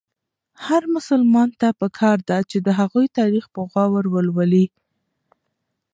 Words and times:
هر 0.65 0.81
مسلمان 0.95 1.49
ته 1.59 1.67
پکار 1.81 2.17
ده 2.29 2.37
چې 2.49 2.57
د 2.65 2.67
هغوی 2.79 3.05
تاریخ 3.19 3.45
په 3.55 3.61
غور 3.91 4.05
ولولي. 4.13 4.65